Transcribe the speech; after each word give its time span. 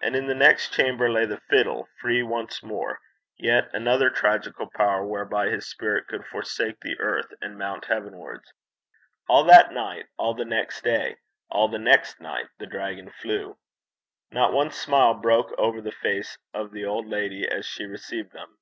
And 0.00 0.16
in 0.16 0.28
the 0.28 0.34
next 0.34 0.72
chamber 0.72 1.12
lay 1.12 1.26
the 1.26 1.42
fiddle 1.50 1.90
free 2.00 2.22
once 2.22 2.62
more, 2.62 3.00
yet 3.36 3.68
another 3.74 4.10
magical 4.22 4.70
power 4.70 5.04
whereby 5.04 5.50
his 5.50 5.68
spirit 5.68 6.06
could 6.08 6.24
forsake 6.24 6.80
the 6.80 6.98
earth 6.98 7.34
and 7.42 7.58
mount 7.58 7.84
heavenwards. 7.84 8.50
All 9.28 9.44
that 9.44 9.74
night, 9.74 10.06
all 10.16 10.32
the 10.32 10.46
next 10.46 10.80
day, 10.84 11.18
all 11.50 11.68
the 11.68 11.78
next 11.78 12.18
night, 12.18 12.46
the 12.58 12.66
dragon 12.66 13.10
flew. 13.10 13.58
Not 14.30 14.54
one 14.54 14.70
smile 14.70 15.12
broke 15.12 15.52
over 15.58 15.82
the 15.82 15.92
face 15.92 16.38
of 16.54 16.72
the 16.72 16.86
old 16.86 17.06
lady 17.06 17.46
as 17.46 17.66
she 17.66 17.84
received 17.84 18.32
them. 18.32 18.56